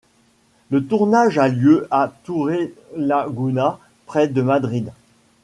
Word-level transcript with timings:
Le 0.71 0.83
tournage 0.83 1.37
a 1.37 1.47
lieu 1.47 1.87
à 1.91 2.11
Torrelaguna, 2.23 3.77
près 4.07 4.27
de 4.27 4.41
Madrid. 4.41 4.91